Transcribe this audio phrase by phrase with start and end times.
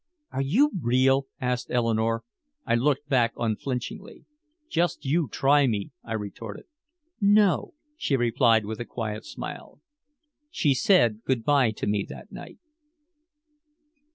[0.31, 2.23] "Are you real?" asked Eleanore.
[2.65, 4.25] I looked back unflinchingly.
[4.67, 6.65] "Just you try me," I retorted.
[7.21, 9.79] "No," she replied with a quiet smile.
[10.49, 12.57] She said good by to me that night.